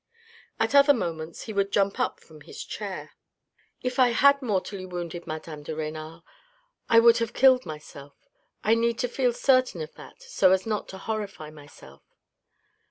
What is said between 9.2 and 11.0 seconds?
certain of that so as not to